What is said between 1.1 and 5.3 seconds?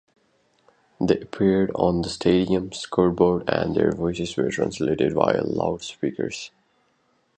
appeared on the stadium's scoreboard and their voices were translated